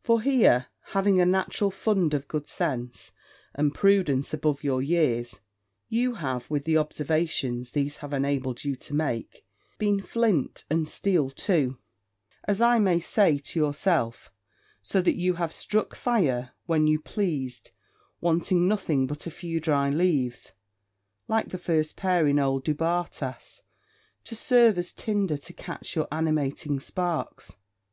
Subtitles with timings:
[0.00, 3.12] For here, having a natural fund of good sense,
[3.54, 5.38] and prudence above your years,
[5.88, 9.46] you have, with the observations these have enabled you to make,
[9.78, 11.78] been flint and steel too,
[12.42, 14.32] as I may say, to yourself:
[14.82, 17.70] so that you have struck fire when you pleased,
[18.20, 20.54] wanting nothing but a few dry leaves,
[21.28, 23.60] like the first pair in old Du Bartas,
[24.24, 27.54] to serve as tinder to catch your animating sparks.